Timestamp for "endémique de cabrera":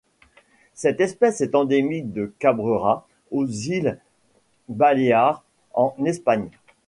1.53-3.07